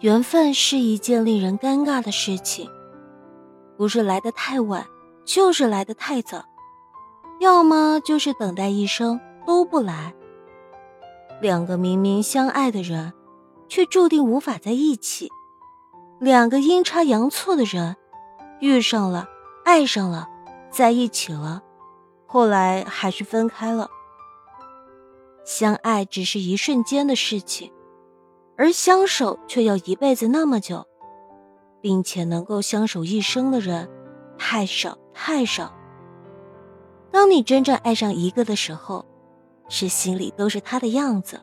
[0.00, 2.70] 缘分是一件令人尴尬的事情，
[3.78, 4.86] 不是来得太晚，
[5.24, 6.44] 就是来得太早，
[7.40, 10.14] 要么就是等待一生都不来。
[11.40, 13.14] 两个明明相爱的人，
[13.68, 15.28] 却注定无法在一起；
[16.20, 17.96] 两个阴差阳错的人，
[18.60, 19.26] 遇上了，
[19.64, 20.28] 爱上了，
[20.70, 21.62] 在一起了，
[22.26, 23.88] 后来还是分开了。
[25.44, 27.72] 相爱只是一瞬间的事情，
[28.56, 30.86] 而相守却要一辈子那么久，
[31.80, 33.88] 并且能够相守一生的人，
[34.38, 35.72] 太少太少。
[37.10, 39.04] 当你真正爱上一个的时候，
[39.68, 41.40] 是心里都是他的样子，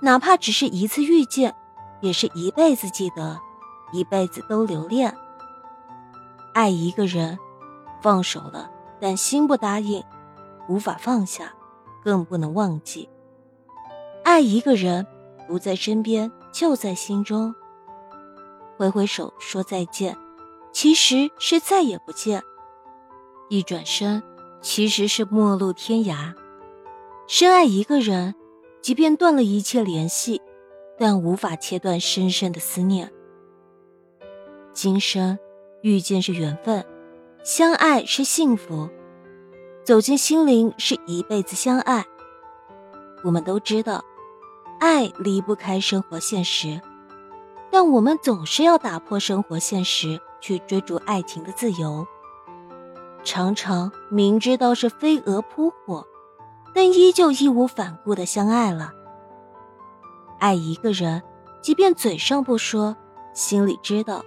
[0.00, 1.54] 哪怕只是一次遇见，
[2.00, 3.40] 也是一辈子记得，
[3.92, 5.14] 一辈子都留恋。
[6.52, 7.38] 爱一个人，
[8.00, 8.70] 放手了，
[9.00, 10.04] 但心不答应，
[10.68, 11.52] 无法放下，
[12.04, 13.08] 更不能忘记。
[14.22, 15.06] 爱一个人，
[15.46, 17.54] 不在身边，就在心中。
[18.76, 20.16] 挥挥手说再见，
[20.72, 22.40] 其实是再也不见；
[23.48, 24.22] 一转身，
[24.60, 26.34] 其实是陌路天涯。
[27.26, 28.34] 深爱一个人，
[28.82, 30.42] 即便断了一切联系，
[30.98, 33.12] 但无法切断深深的思念。
[34.72, 35.38] 今生
[35.82, 36.84] 遇见是缘分，
[37.44, 38.88] 相爱是幸福，
[39.84, 42.04] 走进心灵是一辈子相爱。
[43.22, 44.04] 我们都知道，
[44.78, 46.80] 爱离不开生活现实，
[47.70, 52.06] 但我们总是要打破生活现实，去追逐爱情的自由。
[53.22, 56.06] 常常明知道是飞蛾扑火。
[56.76, 58.92] 但依旧义无反顾的相爱了。
[60.40, 61.22] 爱一个人，
[61.62, 62.96] 即便嘴上不说，
[63.32, 64.24] 心里知道。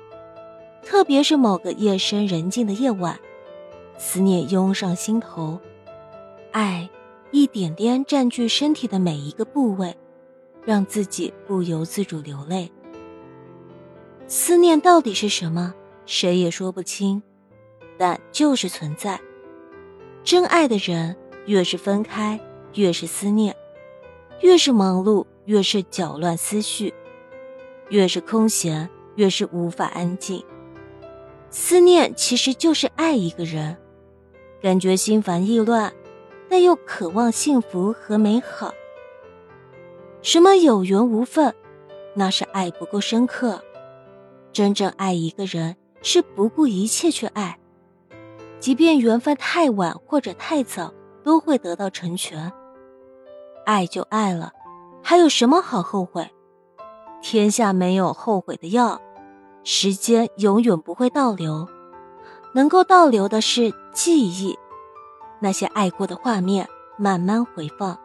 [0.81, 3.19] 特别是某个夜深人静的夜晚，
[3.97, 5.59] 思念涌上心头，
[6.53, 6.89] 爱
[7.31, 9.97] 一点点占据身体的每一个部位，
[10.67, 12.69] 让自己不由自主流泪。
[14.27, 15.73] 思念到底是什么？
[16.05, 17.23] 谁也说不清，
[17.97, 19.19] 但就是存在。
[20.23, 21.15] 真爱的人。
[21.45, 22.37] 越是分开，
[22.73, 23.53] 越是思念；
[24.41, 26.91] 越是忙碌，越是搅乱思绪；
[27.87, 30.43] 越是空闲，越是无法安静。
[31.49, 33.77] 思念其实就是爱一个人，
[34.61, 35.93] 感觉心烦意乱，
[36.49, 38.73] 但又渴望幸福和美好。
[40.27, 41.55] 什么有缘无分，
[42.13, 43.61] 那是爱不够深刻。
[44.51, 47.57] 真正爱一个人，是不顾一切去爱，
[48.59, 50.93] 即便缘分太晚或者太早。
[51.23, 52.51] 都会得到成全。
[53.65, 54.53] 爱就爱了，
[55.01, 56.29] 还有什么好后悔？
[57.21, 59.01] 天下没有后悔的药，
[59.63, 61.67] 时间永远不会倒流，
[62.53, 64.57] 能够倒流的是记忆，
[65.41, 66.65] 那些爱过的画面
[66.97, 67.97] 慢慢回放。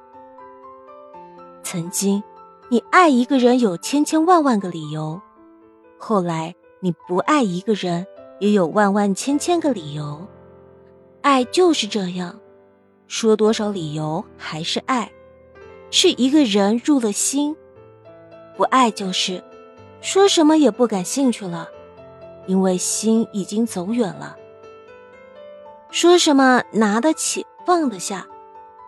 [1.73, 2.23] 曾经，
[2.69, 5.19] 你爱一个人有千千万万个理由，
[5.97, 8.07] 后来你不爱一个人
[8.41, 10.29] 也有万万千千个理由，
[11.23, 12.39] 爱就是这样。
[13.07, 15.11] 说多少理由还是爱，
[15.91, 17.55] 是一个人入了心；
[18.55, 19.43] 不爱就是
[20.03, 21.71] 说什么也不感兴趣了，
[22.47, 24.37] 因为心已经走远了。
[25.91, 28.27] 说什么拿得起放得下，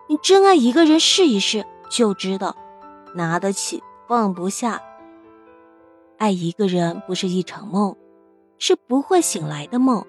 [0.06, 2.54] 你真爱一个人试一试就知道，
[3.14, 4.82] 拿得起放不下。
[6.18, 7.96] 爱一个人不是一场梦，
[8.58, 10.04] 是不会醒来的梦。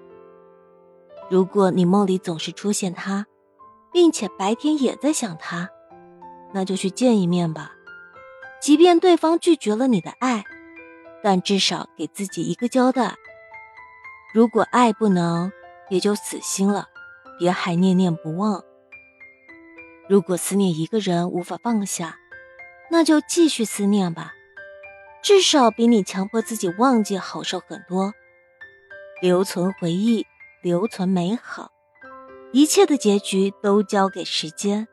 [1.30, 3.26] 如果你梦里总是出现他。
[3.96, 5.70] 并且白天也在想他，
[6.52, 7.72] 那就去见一面吧。
[8.60, 10.44] 即便对方拒绝了你的爱，
[11.24, 13.16] 但至少给自己一个交代。
[14.34, 15.50] 如果爱不能，
[15.90, 16.90] 也就死心了，
[17.40, 18.62] 别还念念不忘。
[20.10, 22.18] 如果思念一个人无法放下，
[22.90, 24.34] 那就继续思念吧，
[25.22, 28.14] 至少比你强迫自己忘记好受很多。
[29.22, 30.26] 留存回忆，
[30.62, 31.72] 留存美好。
[32.52, 34.88] 一切的结局都交给时间。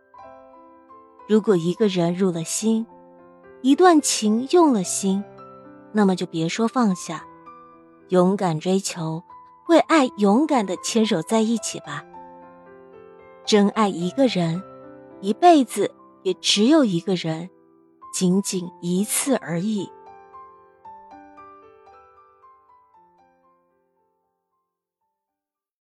[1.28, 2.86] 如果一个人入了心，
[3.62, 5.22] 一段情用了心，
[5.92, 7.24] 那么就别说放下，
[8.08, 9.22] 勇敢追求，
[9.68, 12.04] 为爱勇敢的牵手在一起吧。
[13.44, 14.62] 真爱一个人，
[15.20, 15.92] 一辈子
[16.22, 17.48] 也只有一个人，
[18.12, 19.90] 仅仅一次而已。